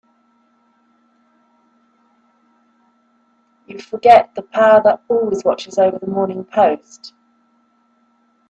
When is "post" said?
6.43-7.13